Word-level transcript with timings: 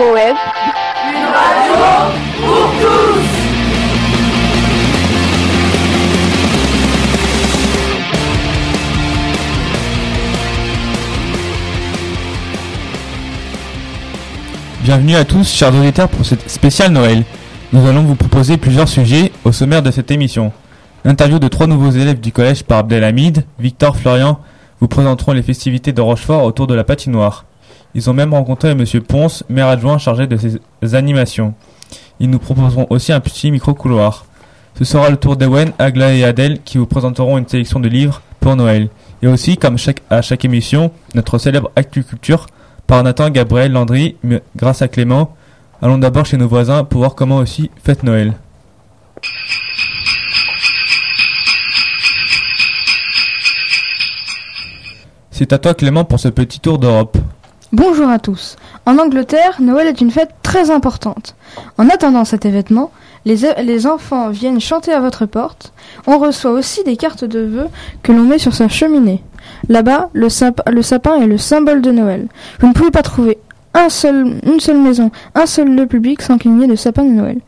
Une 0.00 0.06
radio 0.06 1.74
pour 2.40 2.70
tous 2.80 3.20
Bienvenue 14.82 15.16
à 15.16 15.26
tous, 15.26 15.46
chers 15.52 15.74
auditeurs, 15.74 16.08
pour 16.08 16.24
cette 16.24 16.48
spéciale 16.48 16.92
Noël. 16.92 17.24
Nous 17.74 17.86
allons 17.86 18.02
vous 18.02 18.14
proposer 18.14 18.56
plusieurs 18.56 18.88
sujets 18.88 19.32
au 19.44 19.52
sommaire 19.52 19.82
de 19.82 19.90
cette 19.90 20.10
émission. 20.10 20.50
L'interview 21.04 21.38
de 21.38 21.48
trois 21.48 21.66
nouveaux 21.66 21.90
élèves 21.90 22.20
du 22.20 22.32
collège 22.32 22.64
par 22.64 22.78
Abdelhamid, 22.78 23.44
Victor, 23.58 23.94
Florian 23.98 24.40
vous 24.80 24.88
présenteront 24.88 25.32
les 25.32 25.42
festivités 25.42 25.92
de 25.92 26.00
Rochefort 26.00 26.44
autour 26.44 26.66
de 26.66 26.74
la 26.74 26.84
patinoire. 26.84 27.44
Ils 27.94 28.08
ont 28.08 28.12
même 28.14 28.32
rencontré 28.32 28.70
M. 28.70 28.84
Ponce, 29.06 29.44
maire 29.48 29.68
adjoint 29.68 29.98
chargé 29.98 30.26
de 30.26 30.36
ces 30.36 30.94
animations. 30.94 31.54
Ils 32.20 32.30
nous 32.30 32.38
proposeront 32.38 32.86
aussi 32.90 33.12
un 33.12 33.20
petit 33.20 33.50
micro-couloir. 33.50 34.26
Ce 34.78 34.84
sera 34.84 35.10
le 35.10 35.16
tour 35.16 35.36
d'Ewen, 35.36 35.72
Agla 35.78 36.12
et 36.12 36.24
Adèle 36.24 36.60
qui 36.62 36.78
vous 36.78 36.86
présenteront 36.86 37.38
une 37.38 37.48
sélection 37.48 37.80
de 37.80 37.88
livres 37.88 38.22
pour 38.38 38.56
Noël. 38.56 38.88
Et 39.22 39.26
aussi, 39.26 39.56
comme 39.56 39.76
à 40.08 40.22
chaque 40.22 40.44
émission, 40.44 40.92
notre 41.14 41.38
célèbre 41.38 41.70
Actu-Culture 41.76 42.46
par 42.86 43.02
Nathan, 43.02 43.30
Gabriel, 43.30 43.72
Landry, 43.72 44.16
grâce 44.56 44.82
à 44.82 44.88
Clément. 44.88 45.36
Allons 45.82 45.98
d'abord 45.98 46.26
chez 46.26 46.36
nos 46.36 46.48
voisins 46.48 46.84
pour 46.84 47.00
voir 47.00 47.14
comment 47.14 47.36
aussi 47.38 47.70
fête 47.82 48.02
Noël. 48.02 48.34
C'est 55.30 55.52
à 55.52 55.58
toi 55.58 55.74
Clément 55.74 56.04
pour 56.04 56.20
ce 56.20 56.28
petit 56.28 56.60
tour 56.60 56.78
d'Europe. 56.78 57.16
Bonjour 57.72 58.08
à 58.08 58.18
tous. 58.18 58.56
En 58.84 58.98
Angleterre, 58.98 59.58
Noël 59.60 59.86
est 59.86 60.00
une 60.00 60.10
fête 60.10 60.34
très 60.42 60.72
importante. 60.72 61.36
En 61.78 61.88
attendant 61.88 62.24
cet 62.24 62.44
événement, 62.44 62.90
les, 63.24 63.86
enfants 63.86 64.30
viennent 64.30 64.58
chanter 64.58 64.92
à 64.92 64.98
votre 64.98 65.24
porte. 65.24 65.72
On 66.08 66.18
reçoit 66.18 66.50
aussi 66.50 66.82
des 66.82 66.96
cartes 66.96 67.24
de 67.24 67.38
vœux 67.38 67.68
que 68.02 68.10
l'on 68.10 68.24
met 68.24 68.38
sur 68.38 68.54
sa 68.54 68.66
cheminée. 68.66 69.22
Là-bas, 69.68 70.10
le, 70.14 70.26
le, 70.72 70.82
sapin 70.82 71.20
est 71.20 71.28
le 71.28 71.38
symbole 71.38 71.80
de 71.80 71.92
Noël. 71.92 72.26
Vous 72.58 72.66
ne 72.66 72.72
pouvez 72.72 72.90
pas 72.90 73.02
trouver 73.02 73.38
un 73.72 73.88
seul, 73.88 74.40
une 74.44 74.58
seule 74.58 74.78
maison, 74.78 75.12
un 75.36 75.46
seul 75.46 75.72
lieu 75.72 75.86
public 75.86 76.22
sans 76.22 76.38
qu'il 76.38 76.52
n'y 76.56 76.64
ait 76.64 76.68
de 76.68 76.74
sapin 76.74 77.04
de 77.04 77.10
Noël. 77.10 77.38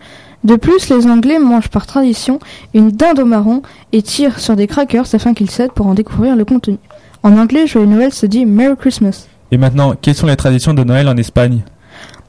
De 0.45 0.55
plus, 0.55 0.89
les 0.89 1.09
Anglais 1.09 1.41
mangent 1.41 1.69
par 1.69 1.89
tradition 1.89 2.39
une 2.75 2.93
dinde 2.93 3.19
au 3.19 3.25
marron 3.25 3.63
et 3.91 4.03
tirent 4.03 4.39
sur 4.39 4.55
des 4.55 4.69
crackers 4.69 5.13
afin 5.13 5.35
qu'ils 5.35 5.51
cèdent 5.51 5.73
pour 5.73 5.89
en 5.89 5.95
découvrir 5.95 6.37
le 6.37 6.45
contenu. 6.45 6.79
En 7.25 7.37
anglais, 7.39 7.67
Joyeux 7.67 7.89
Noël 7.89 8.13
se 8.13 8.27
dit 8.27 8.47
Merry 8.47 8.77
Christmas. 8.77 9.27
Et 9.53 9.59
maintenant, 9.59 9.93
quelles 10.01 10.15
sont 10.15 10.27
les 10.27 10.37
traditions 10.37 10.73
de 10.73 10.83
Noël 10.83 11.11
en 11.11 11.17
Espagne? 11.19 11.61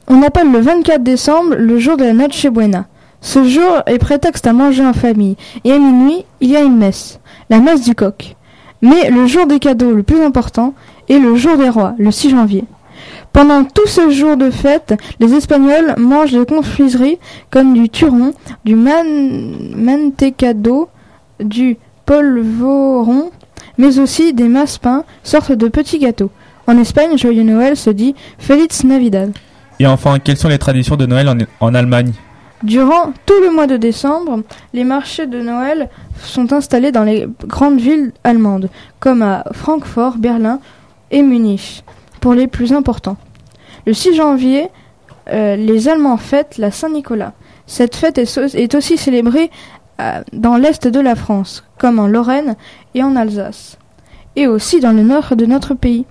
On 0.09 0.21
appelle 0.23 0.51
le 0.51 0.59
24 0.59 1.01
décembre 1.01 1.55
le 1.55 1.79
jour 1.79 1.95
de 1.95 2.03
la 2.03 2.11
Noche 2.11 2.45
Buena. 2.47 2.85
Ce 3.21 3.45
jour 3.45 3.81
est 3.85 3.97
prétexte 3.97 4.45
à 4.45 4.51
manger 4.51 4.85
en 4.85 4.91
famille, 4.91 5.37
et 5.63 5.71
à 5.71 5.79
minuit, 5.79 6.25
il 6.41 6.49
y 6.49 6.57
a 6.57 6.61
une 6.61 6.75
messe, 6.75 7.21
la 7.49 7.59
messe 7.59 7.83
du 7.83 7.95
coq. 7.95 8.35
Mais 8.81 9.09
le 9.09 9.25
jour 9.25 9.47
des 9.47 9.59
cadeaux 9.59 9.93
le 9.93 10.03
plus 10.03 10.21
important 10.21 10.73
est 11.07 11.17
le 11.17 11.35
jour 11.35 11.55
des 11.55 11.69
rois, 11.69 11.93
le 11.97 12.11
6 12.11 12.31
janvier. 12.31 12.65
Pendant 13.31 13.63
tout 13.63 13.87
ce 13.87 14.09
jour 14.09 14.35
de 14.35 14.51
fête, 14.51 14.93
les 15.21 15.33
Espagnols 15.33 15.95
mangent 15.97 16.33
des 16.33 16.45
confiseries 16.45 17.19
comme 17.49 17.73
du 17.73 17.87
turon, 17.87 18.33
du 18.65 18.75
mantecado, 18.75 20.89
du 21.39 21.77
polvoron, 22.05 23.31
mais 23.77 23.97
aussi 23.97 24.33
des 24.33 24.49
maspins, 24.49 25.05
sortes 25.23 25.53
de 25.53 25.69
petits 25.69 25.99
gâteaux. 25.99 26.31
En 26.67 26.77
Espagne, 26.77 27.17
Joyeux 27.17 27.43
Noël 27.43 27.75
se 27.75 27.89
dit 27.89 28.15
Feliz 28.37 28.83
Navidad. 28.83 29.31
Et 29.79 29.87
enfin, 29.87 30.19
quelles 30.19 30.37
sont 30.37 30.47
les 30.49 30.57
traditions 30.59 30.95
de 30.95 31.05
Noël 31.05 31.27
en, 31.27 31.37
en 31.59 31.75
Allemagne? 31.75 32.13
Durant 32.63 33.11
tout 33.25 33.41
le 33.41 33.51
mois 33.51 33.67
de 33.67 33.75
décembre, 33.75 34.41
les 34.73 34.85
marchés 34.85 35.27
de 35.27 35.41
Noël 35.41 35.89
sont 36.23 36.53
installés 36.53 36.93
dans 36.93 37.03
les 37.03 37.27
grandes 37.45 37.81
villes 37.81 38.13
allemandes, 38.23 38.69
comme 39.01 39.21
à 39.21 39.43
Francfort, 39.51 40.15
Berlin 40.17 40.59
et 41.11 41.21
Munich, 41.21 41.83
pour 42.21 42.33
les 42.33 42.47
plus 42.47 42.71
importants. 42.71 43.17
Le 43.85 43.93
6 43.93 44.15
janvier, 44.15 44.69
euh, 45.29 45.57
les 45.57 45.89
Allemands 45.89 46.15
fêtent 46.15 46.57
la 46.57 46.71
Saint-Nicolas. 46.71 47.33
Cette 47.67 47.97
fête 47.97 48.17
est, 48.17 48.37
est 48.55 48.75
aussi 48.75 48.97
célébrée 48.97 49.51
euh, 49.99 50.21
dans 50.31 50.55
l'est 50.55 50.87
de 50.87 50.99
la 51.01 51.15
France, 51.15 51.65
comme 51.77 51.99
en 51.99 52.07
Lorraine 52.07 52.55
et 52.95 53.03
en 53.03 53.17
Alsace, 53.17 53.77
et 54.37 54.47
aussi 54.47 54.79
dans 54.79 54.93
le 54.93 55.03
nord 55.03 55.35
de 55.35 55.45
notre 55.45 55.73
pays. 55.73 56.05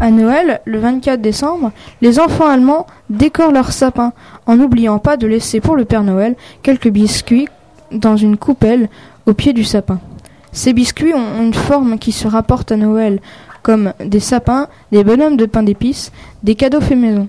À 0.00 0.10
Noël, 0.10 0.60
le 0.64 0.78
24 0.78 1.20
décembre, 1.20 1.72
les 2.00 2.18
enfants 2.18 2.46
allemands 2.48 2.86
décorent 3.10 3.52
leur 3.52 3.70
sapin, 3.70 4.14
en 4.46 4.56
n'oubliant 4.56 4.98
pas 4.98 5.18
de 5.18 5.26
laisser 5.26 5.60
pour 5.60 5.76
le 5.76 5.84
Père 5.84 6.04
Noël 6.04 6.36
quelques 6.62 6.88
biscuits 6.88 7.48
dans 7.92 8.16
une 8.16 8.38
coupelle 8.38 8.88
au 9.26 9.34
pied 9.34 9.52
du 9.52 9.62
sapin. 9.62 10.00
Ces 10.52 10.72
biscuits 10.72 11.12
ont 11.14 11.42
une 11.42 11.54
forme 11.54 11.98
qui 11.98 12.12
se 12.12 12.26
rapporte 12.26 12.72
à 12.72 12.76
Noël, 12.76 13.20
comme 13.62 13.92
des 14.02 14.20
sapins, 14.20 14.68
des 14.90 15.04
bonhommes 15.04 15.36
de 15.36 15.44
pain 15.44 15.62
d'épices, 15.62 16.12
des 16.42 16.54
cadeaux 16.54 16.80
faits 16.80 16.98
maison. 16.98 17.28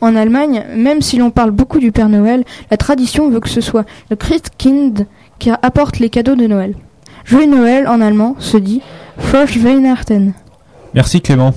En 0.00 0.16
Allemagne, 0.16 0.64
même 0.74 1.02
si 1.02 1.18
l'on 1.18 1.30
parle 1.30 1.50
beaucoup 1.50 1.80
du 1.80 1.92
Père 1.92 2.08
Noël, 2.08 2.44
la 2.70 2.76
tradition 2.76 3.28
veut 3.28 3.40
que 3.40 3.48
ce 3.48 3.60
soit 3.60 3.84
le 4.10 4.16
Christkind 4.16 5.06
qui 5.38 5.50
apporte 5.50 5.98
les 5.98 6.08
cadeaux 6.08 6.36
de 6.36 6.46
Noël. 6.46 6.74
Joyeux 7.24 7.50
Noël 7.50 7.88
en 7.88 8.00
allemand 8.00 8.36
se 8.38 8.56
dit 8.56 8.80
Frosch 9.18 9.56
Weihnachten. 9.58 10.32
Merci 10.94 11.20
Clément. 11.20 11.54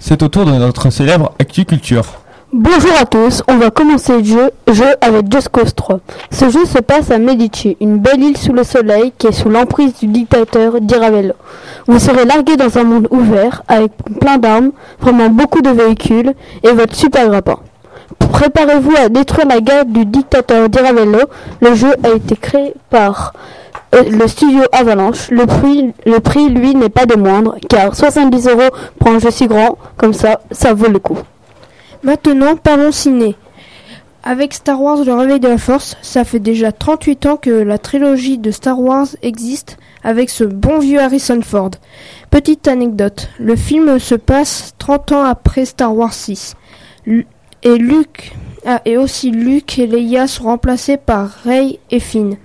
C'est 0.00 0.22
au 0.22 0.28
tour 0.28 0.44
de 0.44 0.52
notre 0.52 0.90
célèbre 0.90 1.32
Actu 1.38 1.64
Culture. 1.64 2.04
Bonjour 2.52 2.92
à 3.00 3.04
tous, 3.04 3.42
on 3.48 3.56
va 3.56 3.70
commencer 3.70 4.12
le 4.18 4.74
jeu, 4.74 4.84
avec 5.00 5.32
Just 5.32 5.48
Cause 5.48 5.74
3. 5.74 5.98
Ce 6.30 6.50
jeu 6.50 6.64
se 6.66 6.78
passe 6.78 7.10
à 7.10 7.18
Medici, 7.18 7.76
une 7.80 7.98
belle 7.98 8.22
île 8.22 8.36
sous 8.36 8.52
le 8.52 8.62
soleil 8.62 9.12
qui 9.18 9.26
est 9.26 9.32
sous 9.32 9.48
l'emprise 9.48 9.94
du 9.98 10.06
dictateur 10.06 10.80
Di 10.80 10.94
Ravello. 10.94 11.34
Vous 11.88 11.98
serez 11.98 12.24
largué 12.24 12.56
dans 12.56 12.78
un 12.78 12.84
monde 12.84 13.08
ouvert 13.10 13.62
avec 13.66 13.92
plein 14.20 14.38
d'armes, 14.38 14.70
vraiment 15.00 15.30
beaucoup 15.30 15.62
de 15.62 15.70
véhicules 15.70 16.32
et 16.62 16.72
votre 16.72 16.94
super 16.94 17.28
grappin. 17.28 17.58
Préparez-vous 18.32 18.94
à 18.96 19.08
détruire 19.08 19.46
la 19.46 19.60
garde 19.60 19.92
du 19.92 20.04
dictateur 20.04 20.68
Di 20.68 20.78
Ravello. 20.78 21.20
Le 21.60 21.74
jeu 21.74 21.94
a 22.02 22.10
été 22.10 22.36
créé 22.36 22.74
par 22.90 23.32
euh, 23.94 24.02
le 24.10 24.26
studio 24.28 24.62
Avalanche. 24.72 25.30
Le 25.30 25.46
prix, 25.46 25.92
le 26.06 26.20
prix 26.20 26.48
lui, 26.48 26.74
n'est 26.74 26.88
pas 26.88 27.06
des 27.06 27.16
moindres, 27.16 27.56
car 27.68 27.94
70 27.94 28.48
euros 28.48 28.74
pour 28.98 29.10
un 29.10 29.18
jeu 29.18 29.30
si 29.30 29.46
grand, 29.46 29.78
comme 29.96 30.12
ça, 30.12 30.40
ça 30.50 30.74
vaut 30.74 30.88
le 30.88 30.98
coup. 30.98 31.18
Maintenant, 32.02 32.56
parlons 32.56 32.92
ciné. 32.92 33.36
Avec 34.26 34.54
Star 34.54 34.80
Wars 34.80 35.04
Le 35.04 35.12
Réveil 35.12 35.38
de 35.38 35.48
la 35.48 35.58
Force, 35.58 35.96
ça 36.00 36.24
fait 36.24 36.38
déjà 36.38 36.72
38 36.72 37.26
ans 37.26 37.36
que 37.36 37.50
la 37.50 37.76
trilogie 37.76 38.38
de 38.38 38.50
Star 38.50 38.80
Wars 38.80 39.06
existe 39.22 39.76
avec 40.02 40.30
ce 40.30 40.44
bon 40.44 40.78
vieux 40.78 41.00
Harrison 41.00 41.40
Ford. 41.42 41.72
Petite 42.30 42.66
anecdote, 42.68 43.28
le 43.38 43.54
film 43.54 43.98
se 43.98 44.14
passe 44.14 44.72
30 44.78 45.12
ans 45.12 45.24
après 45.24 45.66
Star 45.66 45.94
Wars 45.94 46.14
6. 46.14 46.54
Et 47.64 47.78
Luke, 47.78 48.34
ah, 48.66 48.82
et 48.84 48.98
aussi 48.98 49.30
Luke 49.30 49.78
et 49.78 49.86
Leia 49.86 50.26
sont 50.26 50.44
remplacés 50.44 50.98
par 50.98 51.30
Rey 51.44 51.78
et 51.90 51.98
Finn. 51.98 52.36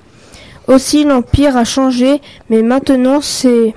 Aussi 0.68 1.04
l'Empire 1.04 1.58
a 1.58 1.66
changé, 1.66 2.22
mais 2.50 2.62
maintenant 2.62 3.20
c'est 3.22 3.74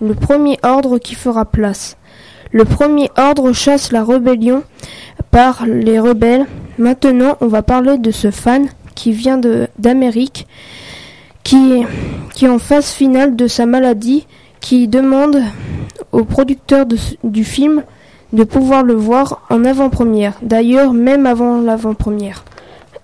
le 0.00 0.14
premier 0.14 0.58
ordre 0.62 0.98
qui 0.98 1.16
fera 1.16 1.44
place. 1.44 1.96
Le 2.52 2.64
premier 2.64 3.10
ordre 3.16 3.52
chasse 3.52 3.90
la 3.90 4.04
rébellion 4.04 4.62
par 5.32 5.66
les 5.66 5.98
rebelles. 5.98 6.46
Maintenant, 6.78 7.36
on 7.40 7.48
va 7.48 7.62
parler 7.62 7.98
de 7.98 8.12
ce 8.12 8.30
fan 8.30 8.68
qui 8.94 9.10
vient 9.10 9.40
d'Amérique, 9.78 10.46
qui, 11.42 11.84
est 12.40 12.48
en 12.48 12.60
phase 12.60 12.90
finale 12.90 13.34
de 13.34 13.48
sa 13.48 13.66
maladie, 13.66 14.26
qui 14.60 14.86
demande 14.86 15.42
aux 16.12 16.24
producteurs 16.24 16.86
du 17.24 17.44
film 17.44 17.82
de 18.34 18.44
pouvoir 18.44 18.82
le 18.82 18.94
voir 18.94 19.40
en 19.48 19.64
avant-première. 19.64 20.34
D'ailleurs, 20.42 20.92
même 20.92 21.24
avant 21.24 21.60
l'avant-première. 21.60 22.44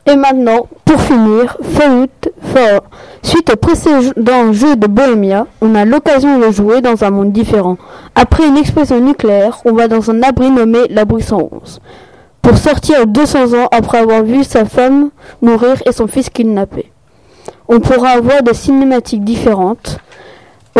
Et 0.06 0.16
maintenant, 0.16 0.66
pour 0.84 1.00
finir, 1.00 1.56
Fallout 1.62 2.08
4. 2.52 2.82
Suite 3.22 3.50
au 3.52 3.56
précédent 3.56 4.52
jeu 4.52 4.74
de 4.74 4.86
Bohemia, 4.86 5.46
on 5.60 5.74
a 5.74 5.84
l'occasion 5.84 6.38
de 6.38 6.50
jouer 6.50 6.80
dans 6.80 7.04
un 7.04 7.10
monde 7.10 7.32
différent. 7.32 7.76
Après 8.14 8.46
une 8.46 8.56
explosion 8.56 9.00
nucléaire, 9.00 9.60
on 9.64 9.72
va 9.72 9.86
dans 9.88 10.10
un 10.10 10.22
abri 10.22 10.50
nommé 10.50 10.80
l'abri 10.88 11.22
111. 11.22 11.80
Pour 12.42 12.56
sortir 12.56 13.06
200 13.06 13.54
ans 13.54 13.68
après 13.70 13.98
avoir 13.98 14.24
vu 14.24 14.42
sa 14.42 14.64
femme 14.64 15.10
mourir 15.42 15.80
et 15.86 15.92
son 15.92 16.08
fils 16.08 16.30
kidnappé. 16.30 16.90
On 17.68 17.78
pourra 17.78 18.10
avoir 18.10 18.42
des 18.42 18.54
cinématiques 18.54 19.22
différentes. 19.22 19.98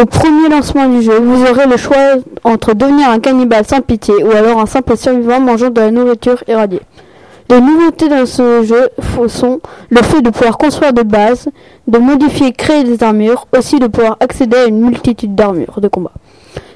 Au 0.01 0.07
premier 0.07 0.49
lancement 0.49 0.89
du 0.89 1.03
jeu, 1.03 1.19
vous 1.19 1.43
aurez 1.43 1.67
le 1.67 1.77
choix 1.77 2.15
entre 2.45 2.73
devenir 2.73 3.11
un 3.11 3.19
cannibale 3.19 3.67
sans 3.67 3.83
pitié 3.83 4.15
ou 4.25 4.31
alors 4.31 4.59
un 4.59 4.65
simple 4.65 4.97
survivant 4.97 5.41
mangeant 5.41 5.69
de 5.69 5.79
la 5.79 5.91
nourriture 5.91 6.43
irradiée. 6.49 6.81
Les 7.51 7.61
nouveautés 7.61 8.09
dans 8.09 8.25
ce 8.25 8.63
jeu 8.63 8.89
sont 9.29 9.61
le 9.91 10.03
fait 10.03 10.23
de 10.23 10.31
pouvoir 10.31 10.57
construire 10.57 10.95
des 10.95 11.05
bases, 11.05 11.49
de 11.87 11.99
modifier, 11.99 12.53
créer 12.53 12.85
des 12.85 13.03
armures, 13.03 13.47
aussi 13.55 13.79
de 13.79 13.89
pouvoir 13.89 14.17
accéder 14.21 14.57
à 14.57 14.65
une 14.67 14.81
multitude 14.81 15.35
d'armures 15.35 15.81
de 15.83 15.89
combat. 15.89 16.13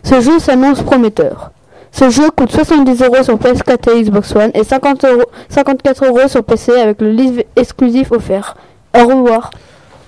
Ce 0.02 0.20
jeu 0.20 0.38
s'annonce 0.38 0.82
prometteur. 0.82 1.50
Ce 1.92 2.10
jeu 2.10 2.28
coûte 2.30 2.50
70 2.50 3.02
euros 3.04 3.22
sur 3.22 3.36
PS4 3.36 3.96
et 3.96 4.02
Xbox 4.02 4.36
One 4.36 4.50
et 4.52 4.64
50 4.64 5.02
euros, 5.06 5.30
54 5.48 6.04
euros 6.04 6.28
sur 6.28 6.44
PC 6.44 6.72
avec 6.72 7.00
le 7.00 7.10
livre 7.10 7.42
exclusif 7.56 8.12
offert. 8.12 8.54
Au 8.94 9.06
revoir. 9.06 9.50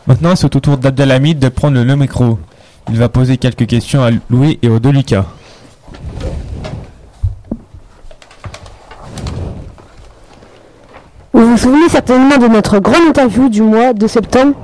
Maintenant, 0.06 0.36
c'est 0.36 0.54
au 0.54 0.60
tour 0.60 0.76
d'Abdelhamid 0.76 1.38
de 1.38 1.48
prendre 1.48 1.80
le 1.82 1.96
micro. 1.96 2.36
Il 2.88 2.99
va 2.99 3.09
poser 3.09 3.37
quelques 3.37 3.67
questions 3.67 4.03
à 4.03 4.11
Louis 4.31 4.59
et 4.62 4.69
aux 4.69 4.79
deux 4.79 4.91
Lucas. 4.91 5.25
Vous 11.33 11.50
vous 11.50 11.56
souvenez 11.56 11.88
certainement 11.88 12.38
de 12.38 12.47
notre 12.47 12.79
grande 12.79 13.09
interview 13.09 13.49
du 13.49 13.62
mois 13.62 13.93
de 13.93 14.06
septembre? 14.06 14.55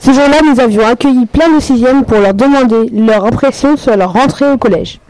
Ce 0.00 0.12
jour-là, 0.12 0.38
nous 0.44 0.60
avions 0.60 0.86
accueilli 0.86 1.26
plein 1.26 1.54
de 1.54 1.60
sixièmes 1.60 2.04
pour 2.04 2.18
leur 2.18 2.34
demander 2.34 2.90
leur 2.92 3.24
impression 3.24 3.76
sur 3.76 3.96
leur 3.96 4.12
rentrée 4.12 4.50
au 4.50 4.58
collège. 4.58 5.00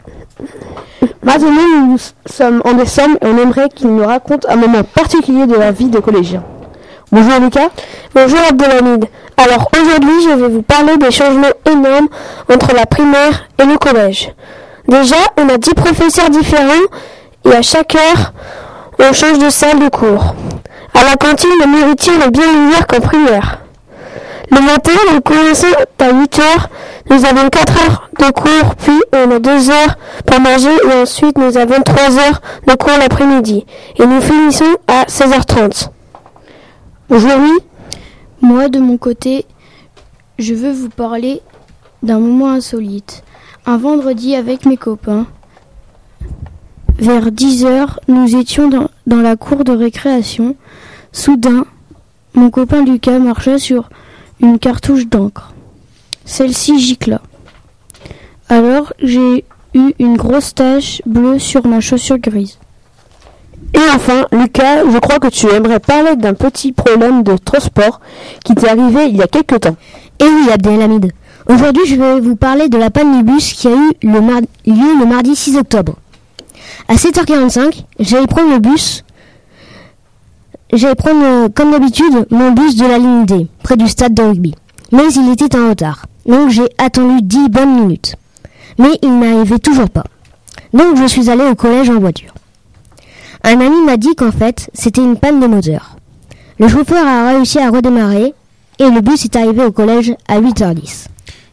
Maintenant, 1.23 1.87
nous 1.87 1.97
sommes 2.25 2.61
en 2.65 2.73
décembre 2.73 3.17
et 3.21 3.27
on 3.27 3.37
aimerait 3.37 3.69
qu'ils 3.69 3.93
nous 3.93 4.05
racontent 4.05 4.47
un 4.49 4.55
moment 4.55 4.83
particulier 4.83 5.47
de 5.47 5.55
leur 5.55 5.71
vie 5.71 5.89
de 5.89 5.99
collégien. 5.99 6.43
Bonjour 7.11 7.39
Lucas. 7.39 7.69
Bonjour 8.13 8.39
Abdelhamid. 8.49 9.05
Alors 9.41 9.69
aujourd'hui, 9.73 10.21
je 10.21 10.31
vais 10.31 10.49
vous 10.49 10.61
parler 10.61 10.97
des 10.97 11.11
changements 11.11 11.47
énormes 11.65 12.09
entre 12.53 12.75
la 12.75 12.85
primaire 12.85 13.47
et 13.57 13.63
le 13.63 13.77
collège. 13.77 14.33
Déjà, 14.85 15.15
on 15.37 15.47
a 15.47 15.57
10 15.57 15.75
professeurs 15.75 16.29
différents 16.29 16.85
et 17.45 17.55
à 17.55 17.61
chaque 17.61 17.95
heure, 17.95 18.33
on 18.99 19.13
change 19.13 19.39
de 19.39 19.49
salle 19.49 19.79
de 19.79 19.87
cours. 19.87 20.35
À 20.93 21.05
la 21.05 21.15
cantine, 21.15 21.51
le 21.57 21.67
nourriture 21.67 22.21
est 22.21 22.31
bien 22.31 22.51
meilleur 22.51 22.85
qu'en 22.85 22.99
primaire. 22.99 23.59
Le 24.51 24.59
matin, 24.59 24.91
nous 25.13 25.21
commençons 25.21 25.67
à 25.99 26.11
8 26.11 26.39
heures. 26.39 26.67
Nous 27.09 27.25
avons 27.25 27.49
4 27.49 27.73
heures 27.81 28.09
de 28.19 28.31
cours, 28.31 28.75
puis 28.75 29.01
on 29.13 29.31
a 29.31 29.39
2 29.39 29.69
heures 29.69 29.95
pour 30.25 30.41
manger 30.41 30.75
et 30.83 31.01
ensuite 31.01 31.37
nous 31.37 31.57
avons 31.57 31.81
3 31.81 32.17
heures 32.17 32.41
de 32.67 32.73
cours 32.73 32.97
l'après-midi. 32.99 33.65
Et 33.97 34.05
nous 34.05 34.19
finissons 34.19 34.75
à 34.89 35.05
16h30. 35.05 35.87
Aujourd'hui, 37.09 37.57
Moi, 38.41 38.69
de 38.69 38.79
mon 38.79 38.97
côté, 38.97 39.45
je 40.37 40.53
veux 40.53 40.71
vous 40.71 40.89
parler 40.89 41.41
d'un 42.03 42.19
moment 42.19 42.49
insolite. 42.49 43.23
Un 43.65 43.77
vendredi 43.77 44.35
avec 44.35 44.65
mes 44.65 44.77
copains, 44.77 45.27
vers 46.97 47.31
10 47.31 47.65
heures, 47.65 47.99
nous 48.07 48.35
étions 48.35 48.69
dans, 48.69 48.89
dans 49.07 49.21
la 49.21 49.35
cour 49.35 49.63
de 49.63 49.73
récréation. 49.73 50.55
Soudain, 51.11 51.65
mon 52.33 52.49
copain 52.49 52.85
Lucas 52.85 53.19
marcha 53.19 53.59
sur 53.59 53.89
une 54.39 54.57
cartouche 54.57 55.07
d'encre. 55.07 55.53
Celle-ci 56.23 56.79
gicla. 56.79 57.21
Alors, 58.47 58.93
j'ai 58.99 59.43
eu 59.73 59.93
une 59.99 60.15
grosse 60.15 60.55
tache 60.55 61.01
bleue 61.05 61.39
sur 61.39 61.67
ma 61.67 61.81
chaussure 61.81 62.19
grise. 62.19 62.57
Et 63.73 63.79
enfin, 63.93 64.25
Lucas, 64.31 64.83
je 64.91 64.97
crois 64.97 65.19
que 65.19 65.27
tu 65.27 65.47
aimerais 65.47 65.79
parler 65.79 66.15
d'un 66.15 66.33
petit 66.33 66.71
problème 66.71 67.23
de 67.23 67.37
transport 67.37 68.01
qui 68.43 68.55
t'est 68.55 68.69
arrivé 68.69 69.05
il 69.05 69.17
y 69.17 69.21
a 69.21 69.27
quelque 69.27 69.55
temps. 69.55 69.75
Et 70.19 70.25
oui, 70.25 70.49
Abdelhamid. 70.51 71.11
Aujourd'hui, 71.47 71.83
je 71.85 71.95
vais 71.95 72.19
vous 72.19 72.35
parler 72.35 72.69
de 72.69 72.77
la 72.77 72.89
panne 72.89 73.17
du 73.17 73.23
bus 73.23 73.53
qui 73.53 73.67
a 73.67 73.71
eu 73.71 73.91
lieu 74.03 74.99
le 74.99 75.05
mardi 75.05 75.35
6 75.35 75.57
octobre. 75.57 75.95
À 76.87 76.95
7h45, 76.95 77.83
j'allais 77.99 78.27
prendre 78.27 78.51
le 78.51 78.59
bus. 78.59 79.03
J'allais 80.73 80.95
prendre, 80.95 81.23
euh, 81.23 81.49
comme 81.49 81.71
d'habitude, 81.71 82.27
mon 82.29 82.51
bus 82.51 82.75
de 82.75 82.85
la 82.85 82.99
ligne 82.99 83.25
D, 83.25 83.47
près 83.63 83.77
du 83.77 83.87
stade 83.87 84.13
de 84.13 84.21
rugby. 84.21 84.53
Mais 84.91 85.07
il 85.15 85.31
était 85.31 85.55
en 85.57 85.69
retard. 85.69 86.05
Donc 86.25 86.49
j'ai 86.49 86.69
attendu 86.77 87.21
10 87.23 87.49
bonnes 87.49 87.81
minutes. 87.81 88.15
Mais 88.77 88.99
il 89.01 89.17
n'arrivait 89.17 89.59
toujours 89.59 89.89
pas. 89.89 90.05
Donc 90.73 90.97
je 90.97 91.07
suis 91.07 91.29
allé 91.29 91.43
au 91.43 91.55
collège 91.55 91.89
en 91.89 91.99
voiture. 91.99 92.33
Un 93.43 93.59
ami 93.59 93.81
m'a 93.85 93.97
dit 93.97 94.15
qu'en 94.15 94.31
fait, 94.31 94.69
c'était 94.73 95.03
une 95.03 95.17
panne 95.17 95.39
de 95.39 95.47
moteur. 95.47 95.95
Le 96.59 96.67
chauffeur 96.67 97.05
a 97.05 97.29
réussi 97.29 97.59
à 97.59 97.69
redémarrer 97.69 98.33
et 98.79 98.89
le 98.89 99.01
bus 99.01 99.25
est 99.25 99.35
arrivé 99.35 99.63
au 99.63 99.71
collège 99.71 100.13
à 100.27 100.39
8h10. 100.41 101.07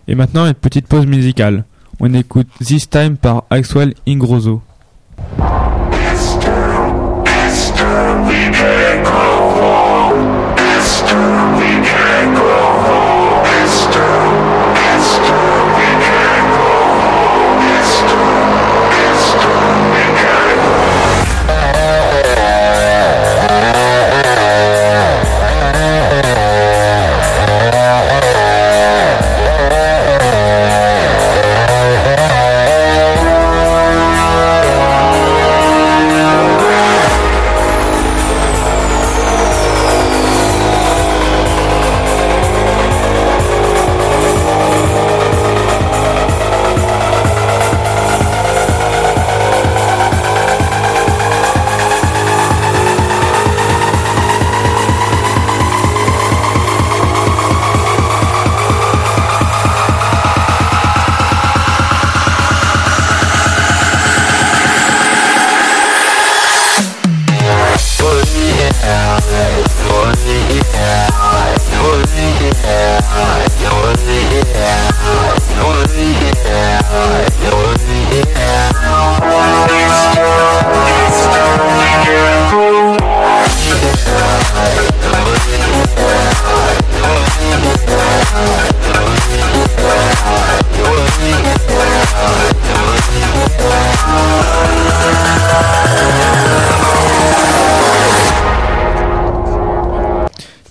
Et 0.09 0.15
maintenant, 0.15 0.47
une 0.47 0.55
petite 0.55 0.87
pause 0.87 1.07
musicale. 1.07 1.65
On 2.01 2.13
écoute 2.13 2.49
This 2.63 2.91
Time 2.91 3.17
par 3.17 3.45
Axwell 3.51 3.95
Ingrosso. 4.07 4.61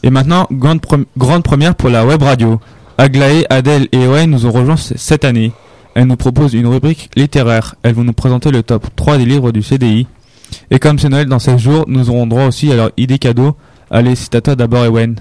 Et 0.05 0.09
maintenant, 0.11 0.47
grande, 0.51 0.79
pre- 0.81 1.05
grande 1.17 1.43
première 1.43 1.75
pour 1.75 1.89
la 1.89 2.05
web 2.05 2.21
radio. 2.21 2.59
Aglaé, 2.97 3.45
Adèle 3.49 3.87
et 3.91 4.05
Owen 4.07 4.29
nous 4.29 4.45
ont 4.45 4.51
rejoints 4.51 4.77
cette 4.77 5.25
année. 5.25 5.51
Elles 5.95 6.05
nous 6.05 6.15
proposent 6.15 6.53
une 6.53 6.67
rubrique 6.67 7.09
littéraire. 7.15 7.75
Elles 7.83 7.95
vont 7.95 8.03
nous 8.03 8.13
présenter 8.13 8.51
le 8.51 8.61
top 8.63 8.85
3 8.95 9.17
des 9.17 9.25
livres 9.25 9.51
du 9.51 9.63
CDI. 9.63 10.05
Et 10.69 10.77
comme 10.79 10.99
c'est 10.99 11.09
Noël 11.09 11.25
dans 11.27 11.39
16 11.39 11.57
jours, 11.57 11.85
nous 11.87 12.09
aurons 12.09 12.27
droit 12.27 12.45
aussi 12.45 12.71
à 12.71 12.75
leur 12.75 12.91
idée 12.97 13.17
cadeau. 13.17 13.55
Allez, 13.89 14.15
c'est 14.15 14.35
à 14.35 14.41
toi 14.41 14.55
d'abord, 14.55 14.85
Ewen. 14.85 15.15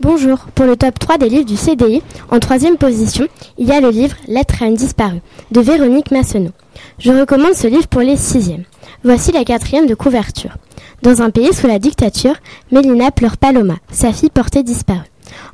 Bonjour, 0.00 0.38
pour 0.54 0.66
le 0.66 0.76
top 0.76 0.98
3 0.98 1.18
des 1.18 1.28
livres 1.28 1.46
du 1.46 1.56
CDI, 1.56 2.02
en 2.30 2.38
troisième 2.38 2.76
position, 2.76 3.26
il 3.58 3.68
y 3.68 3.72
a 3.72 3.80
le 3.80 3.88
livre 3.90 4.16
Lettre 4.28 4.62
à 4.62 4.66
une 4.66 4.74
disparue 4.74 5.20
de 5.52 5.60
Véronique 5.60 6.10
Massonneau. 6.10 6.50
Je 6.98 7.12
recommande 7.12 7.54
ce 7.54 7.66
livre 7.68 7.86
pour 7.86 8.02
les 8.02 8.16
sixièmes. 8.16 8.64
Voici 9.04 9.32
la 9.32 9.44
quatrième 9.44 9.86
de 9.86 9.94
couverture. 9.94 10.56
Dans 11.02 11.22
un 11.22 11.30
pays 11.30 11.52
sous 11.52 11.66
la 11.66 11.78
dictature, 11.78 12.34
Mélina 12.72 13.10
pleure 13.10 13.36
Paloma, 13.36 13.76
sa 13.90 14.12
fille 14.12 14.30
portée 14.30 14.62
disparue. 14.62 15.00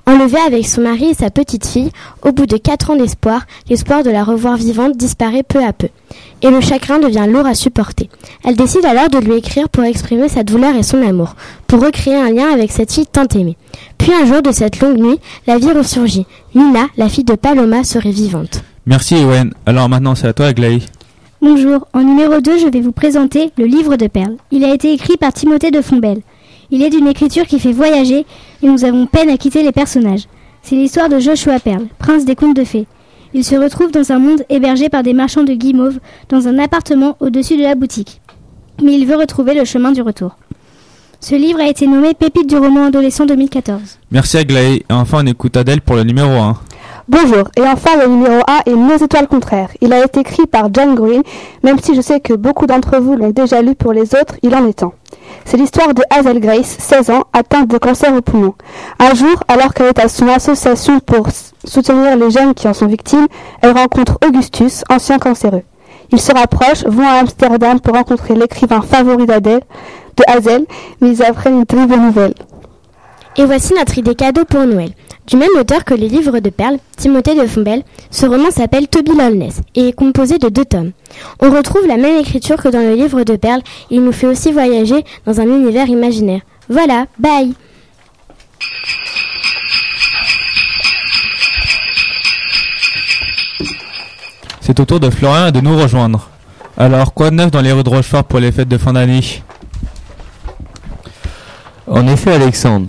Enlevée 0.07 0.41
avec 0.47 0.67
son 0.67 0.83
mari 0.83 1.11
et 1.11 1.15
sa 1.15 1.31
petite 1.31 1.67
fille, 1.67 1.91
au 2.23 2.33
bout 2.33 2.47
de 2.47 2.57
quatre 2.57 2.91
ans 2.91 2.97
d'espoir, 2.97 3.47
l'espoir 3.69 4.03
de 4.03 4.11
la 4.11 4.25
revoir 4.25 4.57
vivante 4.57 4.97
disparaît 4.97 5.43
peu 5.43 5.65
à 5.65 5.73
peu. 5.73 5.89
Et 6.43 6.51
le 6.51 6.61
chagrin 6.61 6.99
devient 6.99 7.27
lourd 7.29 7.47
à 7.47 7.55
supporter. 7.55 8.11
Elle 8.45 8.57
décide 8.57 8.85
alors 8.85 9.09
de 9.09 9.19
lui 9.19 9.35
écrire 9.35 9.69
pour 9.69 9.85
exprimer 9.85 10.29
sa 10.29 10.43
douleur 10.43 10.75
et 10.75 10.83
son 10.83 11.03
amour, 11.03 11.37
pour 11.67 11.81
recréer 11.81 12.17
un 12.17 12.31
lien 12.31 12.53
avec 12.53 12.73
cette 12.73 12.93
fille 12.93 13.07
tant 13.07 13.27
aimée. 13.35 13.57
Puis 13.99 14.13
un 14.13 14.27
jour 14.27 14.43
de 14.43 14.53
cette 14.53 14.81
longue 14.81 14.99
nuit, 14.99 15.21
la 15.47 15.59
vie 15.59 15.73
ressurgit. 15.73 16.27
Nina, 16.55 16.87
la 16.97 17.09
fille 17.09 17.25
de 17.25 17.35
Paloma, 17.35 17.85
serait 17.85 18.11
vivante. 18.11 18.63
Merci, 18.87 19.17
Ewen. 19.17 19.53
Alors 19.65 19.89
maintenant, 19.89 20.15
c'est 20.15 20.27
à 20.27 20.33
toi, 20.33 20.47
Aglaé. 20.47 20.81
Bonjour, 21.45 21.89
en 21.93 22.05
numéro 22.05 22.41
2, 22.41 22.59
je 22.59 22.69
vais 22.69 22.81
vous 22.81 22.93
présenter 22.93 23.51
Le 23.59 23.65
Livre 23.65 23.97
de 23.97 24.07
Perles. 24.07 24.37
Il 24.53 24.65
a 24.65 24.73
été 24.73 24.93
écrit 24.93 25.17
par 25.17 25.33
Timothée 25.33 25.73
de 25.73 25.83
Fontbelle. 25.83 26.21
Il 26.71 26.85
est 26.85 26.91
d'une 26.91 27.09
écriture 27.09 27.49
qui 27.49 27.59
fait 27.59 27.73
voyager 27.73 28.25
et 28.63 28.67
nous 28.69 28.85
avons 28.85 29.07
peine 29.07 29.29
à 29.29 29.37
quitter 29.37 29.65
les 29.65 29.73
personnages. 29.73 30.29
C'est 30.63 30.77
l'histoire 30.77 31.09
de 31.09 31.19
Joshua 31.19 31.59
Perle, 31.59 31.89
prince 31.99 32.25
des 32.25 32.37
contes 32.37 32.55
de 32.55 32.63
fées. 32.63 32.87
Il 33.35 33.43
se 33.43 33.57
retrouve 33.57 33.91
dans 33.91 34.13
un 34.13 34.21
monde 34.21 34.45
hébergé 34.51 34.89
par 34.89 35.03
des 35.03 35.15
marchands 35.15 35.43
de 35.43 35.55
guimauve 35.55 35.99
dans 36.29 36.47
un 36.47 36.61
appartement 36.61 37.17
au-dessus 37.19 37.57
de 37.57 37.65
la 37.65 37.75
boutique. 37.75 38.21
Mais 38.81 38.95
il 38.95 39.05
veut 39.05 39.17
retrouver 39.17 39.55
le 39.55 39.65
chemin 39.65 39.91
du 39.91 40.01
retour. 40.01 40.37
Ce 41.19 41.35
livre 41.35 41.59
a 41.59 41.69
été 41.69 41.89
nommé 41.89 42.15
Pépite 42.15 42.49
du 42.49 42.57
roman 42.57 42.85
adolescent 42.85 43.27
2014. 43.27 43.99
Merci 44.13 44.37
Aglaé. 44.37 44.85
Et 44.89 44.93
enfin, 44.93 45.25
on 45.25 45.27
écoute 45.27 45.57
Adèle 45.57 45.81
pour 45.81 45.97
le 45.97 46.05
numéro 46.05 46.31
1. 46.31 46.57
Bonjour, 47.09 47.51
et 47.57 47.63
enfin 47.63 47.97
le 48.01 48.07
numéro 48.07 48.43
1 48.47 48.71
est 48.71 48.77
Nos 48.77 48.97
étoiles 48.97 49.27
contraires. 49.27 49.71
Il 49.81 49.93
a 49.93 50.05
été 50.05 50.21
écrit 50.21 50.47
par 50.47 50.73
John 50.73 50.95
Green, 50.95 51.23
même 51.65 51.81
si 51.81 51.97
je 51.97 52.01
sais 52.01 52.21
que 52.21 52.33
beaucoup 52.33 52.67
d'entre 52.67 52.99
vous 52.99 53.17
l'ont 53.17 53.31
déjà 53.31 53.61
lu 53.61 53.75
pour 53.75 53.93
les 53.93 54.15
autres, 54.15 54.37
il 54.43 54.55
en 54.55 54.65
est 54.69 54.85
un. 54.85 54.93
C'est 55.45 55.57
l'histoire 55.57 55.95
de 55.95 56.03
Hazel 56.11 56.39
Grace, 56.39 56.77
16 56.79 57.11
ans, 57.11 57.25
atteinte 57.33 57.67
de 57.67 57.77
cancer 57.77 58.15
au 58.15 58.21
poumon. 58.21 58.55
Un 59.01 59.15
jour, 59.15 59.43
alors 59.49 59.75
qu'elle 59.75 59.89
est 59.89 59.99
à 59.99 60.07
son 60.07 60.29
association 60.29 61.01
pour 61.01 61.27
soutenir 61.65 62.17
les 62.17 62.31
jeunes 62.31 62.55
qui 62.55 62.69
en 62.69 62.73
sont 62.73 62.87
victimes, 62.87 63.27
elle 63.63 63.73
rencontre 63.73 64.19
Augustus, 64.25 64.85
ancien 64.89 65.19
cancéreux. 65.19 65.65
Ils 66.13 66.21
se 66.21 66.33
rapprochent, 66.33 66.85
vont 66.87 67.07
à 67.07 67.15
Amsterdam 67.15 67.81
pour 67.81 67.95
rencontrer 67.95 68.37
l'écrivain 68.37 68.81
favori 68.81 69.27
d'Adèle, 69.27 69.63
de 70.17 70.23
Hazel, 70.29 70.67
mais 71.01 71.11
ils 71.11 71.23
apprennent 71.25 71.59
une 71.59 71.67
terrible 71.67 71.97
nouvelle. 71.97 72.35
Et 73.37 73.45
voici 73.47 73.73
notre 73.75 73.97
idée 73.97 74.15
cadeau 74.15 74.45
pour 74.45 74.67
Noël. 74.67 74.91
Du 75.27 75.37
même 75.37 75.49
auteur 75.59 75.85
que 75.85 75.95
les 75.95 76.09
livres 76.09 76.41
de 76.41 76.51
perles, 76.51 76.79
Timothée 76.97 77.35
de 77.35 77.47
Fombelle, 77.47 77.83
ce 78.11 78.27
roman 78.27 78.51
s'appelle 78.51 78.89
Toby 78.89 79.17
Lawless 79.17 79.61
et 79.75 79.89
est 79.89 79.93
composé 79.93 80.37
de 80.39 80.49
deux 80.49 80.67
tomes. 80.67 80.91
On 81.41 81.51
retrouve 81.51 81.87
la 81.87 81.97
même 81.97 82.19
écriture 82.19 82.57
que 82.57 82.69
dans 82.69 82.81
le 82.81 82.95
livre 82.95 83.23
de 83.23 83.37
perles 83.37 83.63
et 83.91 83.95
il 83.95 84.05
nous 84.05 84.13
fait 84.13 84.27
aussi 84.27 84.53
voyager 84.53 85.05
dans 85.25 85.41
un 85.41 85.47
univers 85.47 85.89
imaginaire. 85.89 86.43
Voilà, 86.69 87.07
bye 87.19 87.55
C'est 94.61 94.79
au 94.79 94.85
tour 94.85 95.01
de 95.01 95.09
Florian 95.09 95.51
de 95.51 95.61
nous 95.61 95.77
rejoindre. 95.77 96.29
Alors, 96.77 97.15
quoi 97.15 97.31
de 97.31 97.37
neuf 97.37 97.51
dans 97.51 97.61
les 97.61 97.73
rues 97.73 97.83
de 97.83 97.89
Rochefort 97.89 98.25
pour 98.25 98.41
les 98.41 98.53
fêtes 98.53 98.69
de 98.69 98.79
fin 98.79 98.93
d'année? 98.93 99.43
En 101.87 102.07
effet, 102.07 102.33
Alexandre, 102.33 102.87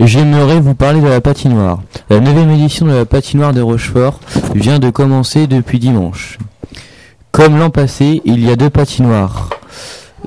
j'aimerais 0.00 0.60
vous 0.60 0.74
parler 0.74 1.00
de 1.00 1.08
la 1.08 1.20
patinoire. 1.20 1.80
La 2.10 2.20
neuvième 2.20 2.50
édition 2.50 2.86
de 2.86 2.92
la 2.92 3.04
patinoire 3.04 3.52
de 3.52 3.60
Rochefort 3.60 4.20
vient 4.54 4.78
de 4.78 4.90
commencer 4.90 5.46
depuis 5.46 5.78
dimanche. 5.78 6.38
Comme 7.32 7.58
l'an 7.58 7.70
passé, 7.70 8.22
il 8.24 8.44
y 8.44 8.50
a 8.50 8.56
deux 8.56 8.70
patinoires, 8.70 9.50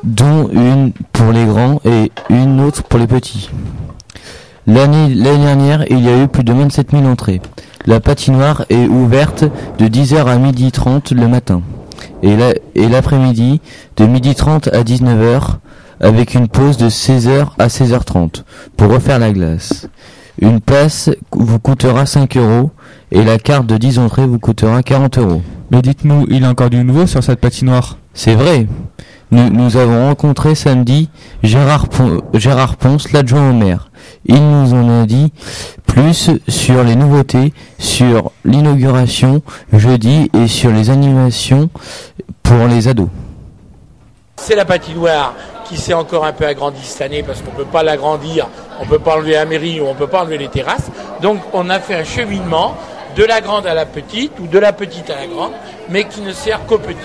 dont 0.04 0.50
une 0.54 0.92
pour 1.12 1.32
les 1.32 1.46
grands 1.46 1.82
et 1.86 2.12
une 2.30 2.62
autre 2.62 2.84
pour 2.84 3.00
les 3.00 3.08
petits. 3.08 3.50
L'année 4.68 5.16
dernière, 5.16 5.86
il 5.90 6.02
y 6.02 6.10
a 6.10 6.24
eu 6.24 6.28
plus 6.28 6.44
de 6.44 6.54
27 6.54 6.92
000 6.92 7.06
entrées. 7.06 7.42
La 7.86 8.00
patinoire 8.00 8.66
est 8.70 8.88
ouverte 8.88 9.44
de 9.80 9.86
10h 9.88 10.26
à 10.28 10.38
12h30 10.38 11.16
le 11.16 11.28
matin 11.28 11.62
et 12.22 12.88
l'après-midi 12.88 13.62
de 13.98 14.06
12h30 14.06 14.70
à 14.70 14.84
19h 14.84 15.42
avec 16.00 16.34
une 16.34 16.48
pause 16.48 16.78
de 16.78 16.90
16h 16.90 17.48
à 17.58 17.68
16h30 17.68 18.44
pour 18.78 18.92
refaire 18.92 19.20
la 19.20 19.32
glace. 19.32 19.88
Une 20.42 20.62
place 20.62 21.10
vous 21.32 21.60
coûtera 21.60 22.06
5 22.06 22.38
euros 22.38 22.72
et 23.12 23.24
la 23.24 23.38
carte 23.40 23.68
de 23.68 23.78
10 23.78 24.00
entrées 24.00 24.26
vous 24.26 24.40
coûtera 24.40 24.82
40 24.84 25.18
euros. 25.18 25.42
Mais 25.72 25.82
dites-nous, 25.82 26.26
il 26.30 26.42
y 26.42 26.46
a 26.46 26.50
encore 26.50 26.70
du 26.70 26.84
nouveau 26.84 27.06
sur 27.08 27.24
cette 27.24 27.40
patinoire? 27.42 27.98
C'est 28.14 28.36
vrai. 28.36 28.68
Nous, 29.32 29.50
nous 29.50 29.78
avons 29.78 30.08
rencontré 30.08 30.56
samedi 30.56 31.10
Gérard, 31.44 31.88
Pon- 31.90 32.22
Gérard 32.34 32.78
Ponce, 32.78 33.12
l'adjoint 33.12 33.52
au 33.52 33.54
maire. 33.54 33.92
Il 34.26 34.42
nous 34.42 34.74
en 34.74 35.02
a 35.02 35.06
dit 35.06 35.32
plus 35.86 36.32
sur 36.48 36.84
les 36.84 36.96
nouveautés, 36.96 37.54
sur 37.78 38.32
l'inauguration 38.46 39.42
jeudi 39.74 40.32
et 40.34 40.48
sur 40.48 40.72
les 40.72 40.90
animations 40.90 41.70
pour 42.42 42.66
les 42.68 42.88
ados. 42.88 43.10
C'est 44.40 44.56
la 44.56 44.66
patinoire 44.66 45.34
qui 45.66 45.78
s'est 45.78 45.94
encore 45.94 46.26
un 46.26 46.34
peu 46.34 46.46
agrandie 46.46 46.84
cette 46.84 47.02
année 47.02 47.22
parce 47.22 47.42
qu'on 47.42 47.52
ne 47.52 47.58
peut 47.58 47.66
pas 47.66 47.84
l'agrandir, 47.84 48.48
on 48.80 48.86
ne 48.86 48.90
peut 48.90 49.00
pas 49.00 49.16
enlever 49.16 49.34
la 49.34 49.46
mairie 49.46 49.80
ou 49.80 49.86
on 49.86 49.94
ne 49.94 49.98
peut 49.98 50.08
pas 50.08 50.22
enlever 50.22 50.40
les 50.40 50.48
terrasses. 50.48 50.90
Donc 51.22 51.40
on 51.54 51.70
a 51.70 51.80
fait 51.80 51.96
un 51.96 52.04
cheminement 52.04 52.76
de 53.16 53.24
la 53.24 53.42
grande 53.42 53.68
à 53.68 53.74
la 53.74 53.86
petite 53.86 54.32
ou 54.40 54.48
de 54.48 54.58
la 54.58 54.74
petite 54.74 55.10
à 55.10 55.16
la 55.18 55.28
grande, 55.28 55.52
mais 55.90 56.06
qui 56.06 56.22
ne 56.22 56.32
sert 56.32 56.66
qu'aux 56.66 56.80
petits. 56.80 56.98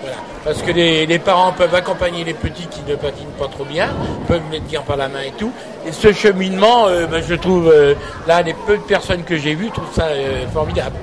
Voilà. 0.00 0.16
Parce 0.44 0.62
que 0.62 0.72
les, 0.72 1.18
parents 1.18 1.52
peuvent 1.52 1.74
accompagner 1.74 2.24
les 2.24 2.34
petits 2.34 2.66
qui 2.66 2.80
ne 2.88 2.96
patinent 2.96 3.32
pas 3.38 3.48
trop 3.48 3.64
bien, 3.64 3.88
peuvent 4.26 4.42
les 4.50 4.60
tenir 4.60 4.82
par 4.82 4.96
la 4.96 5.08
main 5.08 5.20
et 5.20 5.32
tout. 5.38 5.52
Et 5.86 5.92
ce 5.92 6.12
cheminement, 6.12 6.86
euh, 6.86 7.06
ben, 7.06 7.22
je 7.26 7.34
trouve, 7.34 7.68
euh, 7.68 7.94
là, 8.26 8.42
les 8.42 8.54
peu 8.54 8.76
de 8.76 8.82
personnes 8.82 9.22
que 9.22 9.36
j'ai 9.36 9.54
vues 9.54 9.70
trouvent 9.70 9.94
ça 9.94 10.06
euh, 10.06 10.46
formidable. 10.52 10.96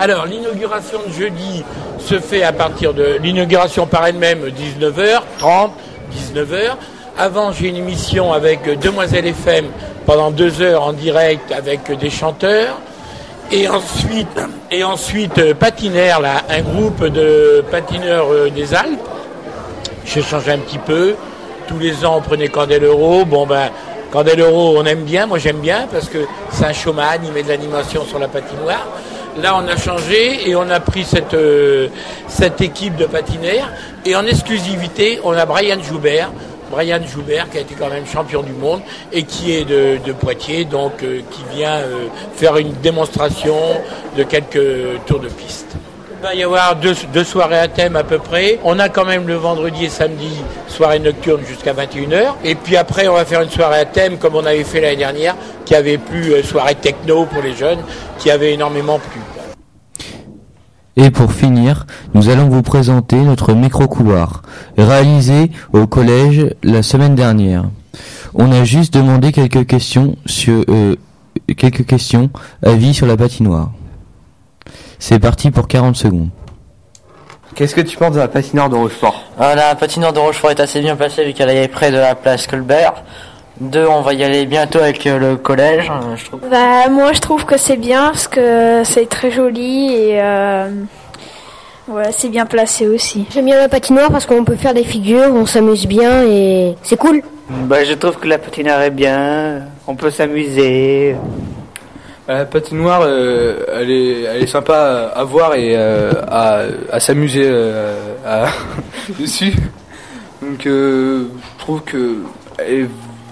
Alors, 0.00 0.26
l'inauguration 0.26 0.98
de 1.06 1.12
jeudi 1.12 1.64
se 2.00 2.18
fait 2.18 2.42
à 2.42 2.52
partir 2.52 2.94
de 2.94 3.16
l'inauguration 3.22 3.86
par 3.86 4.04
elle-même 4.06 4.40
19h30, 4.48 5.70
19h. 6.12 6.72
Avant, 7.16 7.52
j'ai 7.52 7.68
une 7.68 7.76
émission 7.76 8.32
avec 8.32 8.80
Demoiselle 8.80 9.26
FM 9.26 9.66
pendant 10.04 10.32
deux 10.32 10.60
heures 10.62 10.82
en 10.82 10.92
direct 10.92 11.52
avec 11.52 11.96
des 11.96 12.10
chanteurs. 12.10 12.80
Et 13.52 13.68
ensuite, 13.68 14.40
et 14.72 14.82
ensuite 14.82 15.38
euh, 15.38 15.54
Patinaire, 15.54 16.20
là, 16.20 16.42
un 16.48 16.62
groupe 16.62 17.04
de 17.04 17.62
patineurs 17.70 18.32
euh, 18.32 18.50
des 18.50 18.74
Alpes. 18.74 18.98
J'ai 20.06 20.22
changé 20.22 20.50
un 20.50 20.58
petit 20.58 20.78
peu. 20.78 21.14
Tous 21.68 21.78
les 21.78 22.04
ans, 22.04 22.16
on 22.16 22.20
prenait 22.20 22.48
Candelero. 22.48 23.24
Bon, 23.24 23.46
ben, 23.46 23.70
Candelero, 24.10 24.76
on 24.76 24.84
aime 24.86 25.04
bien. 25.04 25.26
Moi, 25.26 25.38
j'aime 25.38 25.60
bien 25.60 25.86
parce 25.92 26.08
que 26.08 26.18
c'est 26.50 26.64
un 26.64 26.72
showman. 26.72 27.20
Il 27.22 27.32
met 27.32 27.42
de 27.44 27.48
l'animation 27.48 28.04
sur 28.04 28.18
la 28.18 28.28
patinoire. 28.28 28.86
Là, 29.42 29.56
on 29.56 29.66
a 29.66 29.76
changé 29.76 30.48
et 30.48 30.54
on 30.54 30.68
a 30.70 30.78
pris 30.78 31.04
cette, 31.04 31.34
euh, 31.34 31.88
cette 32.28 32.60
équipe 32.60 32.96
de 32.96 33.06
patinaires. 33.06 33.72
Et 34.04 34.14
en 34.14 34.24
exclusivité, 34.26 35.18
on 35.24 35.32
a 35.32 35.44
Brian 35.44 35.82
Joubert. 35.82 36.30
Brian 36.70 37.00
Joubert, 37.06 37.50
qui 37.50 37.58
a 37.58 37.60
été 37.60 37.74
quand 37.74 37.90
même 37.90 38.06
champion 38.06 38.42
du 38.42 38.52
monde 38.52 38.80
et 39.12 39.24
qui 39.24 39.52
est 39.52 39.64
de, 39.64 39.98
de 40.04 40.12
Poitiers, 40.12 40.64
donc 40.64 41.02
euh, 41.02 41.20
qui 41.30 41.42
vient 41.54 41.76
euh, 41.76 42.06
faire 42.34 42.56
une 42.56 42.72
démonstration 42.80 43.56
de 44.16 44.22
quelques 44.22 45.04
tours 45.06 45.20
de 45.20 45.28
piste. 45.28 45.76
Il 46.24 46.28
va 46.28 46.34
y 46.36 46.42
avoir 46.42 46.74
deux, 46.76 47.22
soirées 47.22 47.58
à 47.58 47.68
thème 47.68 47.96
à 47.96 48.02
peu 48.02 48.16
près. 48.16 48.58
On 48.64 48.78
a 48.78 48.88
quand 48.88 49.04
même 49.04 49.26
le 49.26 49.34
vendredi 49.34 49.84
et 49.84 49.88
samedi 49.90 50.30
soirée 50.68 50.98
nocturne 50.98 51.42
jusqu'à 51.46 51.74
21h. 51.74 52.36
Et 52.42 52.54
puis 52.54 52.78
après, 52.78 53.08
on 53.08 53.12
va 53.12 53.26
faire 53.26 53.42
une 53.42 53.50
soirée 53.50 53.80
à 53.80 53.84
thème 53.84 54.16
comme 54.16 54.34
on 54.34 54.46
avait 54.46 54.64
fait 54.64 54.80
l'année 54.80 54.96
dernière, 54.96 55.36
qui 55.66 55.74
avait 55.74 55.98
plu, 55.98 56.32
euh, 56.32 56.42
soirée 56.42 56.76
techno 56.76 57.26
pour 57.26 57.42
les 57.42 57.54
jeunes, 57.54 57.80
qui 58.18 58.30
avait 58.30 58.54
énormément 58.54 58.98
plu. 58.98 59.20
Et 60.96 61.10
pour 61.10 61.30
finir, 61.30 61.84
nous 62.14 62.30
allons 62.30 62.48
vous 62.48 62.62
présenter 62.62 63.16
notre 63.16 63.52
micro-couloir, 63.52 64.40
réalisé 64.78 65.50
au 65.74 65.86
collège 65.86 66.54
la 66.62 66.82
semaine 66.82 67.16
dernière. 67.16 67.64
On 68.32 68.50
a 68.50 68.64
juste 68.64 68.94
demandé 68.94 69.30
quelques 69.30 69.66
questions 69.66 70.16
sur 70.24 70.64
euh, 70.70 70.96
quelques 71.54 71.84
questions 71.84 72.30
avis 72.62 72.94
sur 72.94 73.06
la 73.06 73.18
patinoire. 73.18 73.72
C'est 74.98 75.18
parti 75.18 75.50
pour 75.50 75.68
40 75.68 75.96
secondes. 75.96 76.28
Qu'est-ce 77.54 77.74
que 77.74 77.80
tu 77.82 77.96
penses 77.96 78.14
de 78.14 78.18
la 78.20 78.28
patinoire 78.28 78.68
de 78.68 78.74
Rochefort? 78.76 79.22
Ah, 79.38 79.54
La 79.54 79.74
patinoire 79.74 80.12
de 80.12 80.18
Rochefort 80.18 80.50
est 80.50 80.60
assez 80.60 80.80
bien 80.80 80.96
placée 80.96 81.24
vu 81.24 81.32
qu'elle 81.32 81.50
est 81.50 81.68
près 81.68 81.90
de 81.92 81.98
la 81.98 82.14
place 82.14 82.46
Colbert. 82.46 82.94
Deux, 83.60 83.86
on 83.86 84.00
va 84.00 84.12
y 84.14 84.24
aller 84.24 84.46
bientôt 84.46 84.80
avec 84.80 85.06
euh, 85.06 85.16
le 85.18 85.36
collège. 85.36 85.88
euh, 85.88 86.16
Je 86.16 86.24
trouve. 86.24 86.40
Bah, 86.50 86.88
moi 86.90 87.12
je 87.12 87.20
trouve 87.20 87.44
que 87.44 87.56
c'est 87.56 87.76
bien 87.76 88.06
parce 88.06 88.26
que 88.26 88.82
c'est 88.84 89.08
très 89.08 89.30
joli 89.30 89.94
et 89.94 90.20
euh, 90.20 90.68
ouais, 91.86 92.10
c'est 92.10 92.28
bien 92.30 92.46
placé 92.46 92.88
aussi. 92.88 93.26
J'aime 93.32 93.44
bien 93.44 93.56
la 93.58 93.68
patinoire 93.68 94.10
parce 94.10 94.26
qu'on 94.26 94.42
peut 94.42 94.56
faire 94.56 94.74
des 94.74 94.82
figures, 94.82 95.30
on 95.32 95.46
s'amuse 95.46 95.86
bien 95.86 96.24
et 96.24 96.74
c'est 96.82 96.96
cool. 96.96 97.22
Bah, 97.48 97.84
je 97.84 97.92
trouve 97.92 98.16
que 98.16 98.26
la 98.26 98.38
patinoire 98.38 98.80
est 98.82 98.90
bien. 98.90 99.62
On 99.86 99.94
peut 99.94 100.10
s'amuser. 100.10 101.14
La 102.26 102.46
patinoire, 102.46 103.02
euh, 103.04 103.64
elle, 103.74 103.90
est, 103.90 104.22
elle 104.22 104.42
est 104.42 104.46
sympa 104.46 105.12
à 105.14 105.24
voir 105.24 105.54
et 105.54 105.74
euh, 105.76 106.12
à, 106.26 106.60
à 106.90 106.98
s'amuser 107.00 107.44
euh, 107.44 107.94
à- 108.26 108.46
dessus. 109.20 109.52
Donc 110.40 110.66
euh, 110.66 111.26
je 111.58 111.62
trouve 111.64 111.82
que 111.82 112.16
elle 112.58 112.72
est 112.74 112.88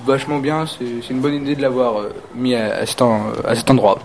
vachement 0.07 0.39
bien. 0.41 0.67
C'est 0.67 0.85
c'est 1.03 1.15
une 1.15 1.21
bonne 1.21 1.35
idée 1.35 1.55
de 1.57 1.63
l'avoir 1.63 2.01
euh, 2.01 2.13
mis 2.35 2.55
à, 2.55 2.75
à 2.81 2.87
cet, 2.87 3.01
en- 3.01 3.23
à 3.47 3.55
cet 3.55 3.71
endroit. 3.71 3.99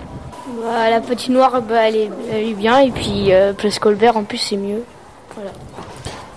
Bah, 0.64 0.90
la 0.90 1.02
patinoire, 1.02 1.62
bah, 1.62 1.76
elle, 1.88 1.96
est, 1.96 2.10
elle 2.32 2.46
est 2.50 2.54
bien 2.54 2.80
et 2.80 2.92
puis 2.92 3.34
euh, 3.34 3.52
Place 3.54 3.80
Colbert 3.80 4.16
en 4.16 4.24
plus 4.24 4.38
c'est 4.38 4.58
mieux. 4.58 4.84
Voilà. 5.36 5.52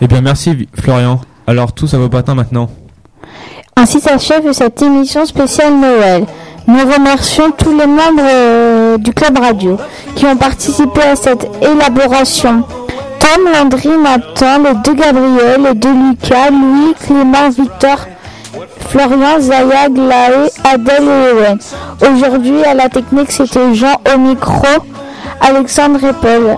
Eh 0.00 0.09
bien, 0.09 0.21
merci 0.23 0.69
Florian. 0.80 1.21
Alors, 1.47 1.73
tous 1.73 1.95
à 1.95 1.99
vos 1.99 2.09
patins 2.09 2.35
maintenant. 2.35 2.69
Ainsi 3.76 4.00
s'achève 4.00 4.50
cette 4.52 4.83
émission 4.83 5.25
spéciale 5.25 5.75
Noël. 5.78 6.25
Nous 6.70 6.92
remercions 6.92 7.50
tous 7.50 7.76
les 7.76 7.86
membres 7.86 8.22
euh, 8.22 8.96
du 8.96 9.12
Club 9.12 9.36
Radio 9.38 9.76
qui 10.14 10.24
ont 10.24 10.36
participé 10.36 11.02
à 11.02 11.16
cette 11.16 11.48
élaboration. 11.60 12.62
Tom, 13.18 13.52
Landry, 13.52 13.88
Nathan, 13.98 14.62
les 14.62 14.74
deux 14.84 14.94
Gabriel, 14.94 15.62
les 15.64 15.74
deux 15.74 15.92
Lucas, 15.92 16.50
Louis, 16.50 16.94
Clément, 17.04 17.48
Victor 17.50 18.06
Florian, 18.88 19.40
Zaya, 19.40 19.88
Glaé, 19.88 20.48
Adèle 20.62 21.08
et 21.08 21.32
Owen. 21.32 21.58
Aujourd'hui, 22.08 22.62
à 22.64 22.74
la 22.74 22.88
technique, 22.88 23.32
c'était 23.32 23.74
Jean 23.74 23.96
au 24.14 24.18
micro, 24.18 24.68
Alexandre 25.40 26.04
et 26.04 26.12
Paul. 26.12 26.56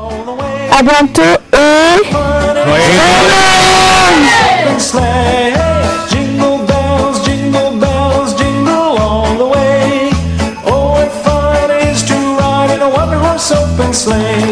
À 0.78 0.83
bientôt 0.83 1.23
et... 1.54 2.02
slain. 14.02 14.51